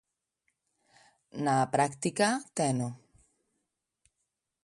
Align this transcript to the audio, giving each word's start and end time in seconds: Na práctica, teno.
Na 1.45 1.55
práctica, 1.73 2.27
teno. 2.57 2.87